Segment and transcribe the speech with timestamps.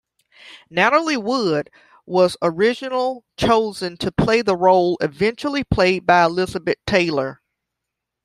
[0.71, 1.69] Natalie Wood
[2.07, 7.43] was original chosen to play the role eventually played by Elizabeth Taylor.